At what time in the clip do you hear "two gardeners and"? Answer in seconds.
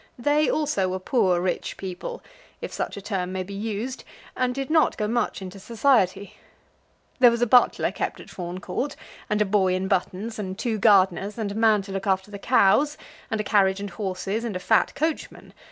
10.57-11.51